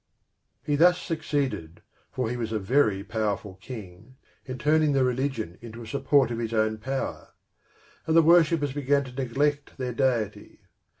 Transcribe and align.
He 0.63 0.75
thus 0.75 0.99
succeeded 0.99 1.83
(for 2.11 2.27
he 2.27 2.35
was 2.35 2.51
a 2.51 2.57
very 2.57 3.03
powerful 3.03 3.59
king), 3.61 4.15
in 4.47 4.57
turning 4.57 4.93
the 4.93 5.03
religion 5.03 5.59
into 5.61 5.83
a 5.83 5.85
support 5.85 6.31
of 6.31 6.39
his 6.39 6.55
own 6.55 6.79
power; 6.79 7.35
and 8.07 8.17
the 8.17 8.23
worshippers 8.23 8.73
began 8.73 9.03
to 9.03 9.11
neglect 9.13 9.77
their 9.77 9.93
deity. 9.93 10.61